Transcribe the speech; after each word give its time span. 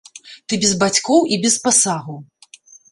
Ты 0.47 0.53
без 0.63 0.71
бацькоў 0.85 1.21
і 1.37 1.41
без 1.47 1.55
пасагу. 1.69 2.21